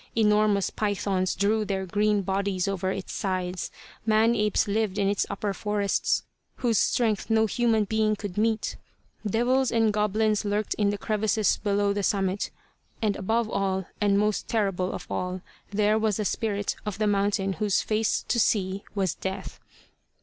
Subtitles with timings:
[0.15, 3.69] Enormous pythons drew their green bodies over its sides.
[4.03, 6.23] Man apes lived in its upper forests
[6.55, 8.77] whose strength no human being could meet.
[9.23, 12.49] Devils and goblins lurked in the crevasses below the summit,
[12.99, 17.53] and above all and most terrible of all, there was a spirit of the mountain
[17.61, 19.59] whose face to see was death.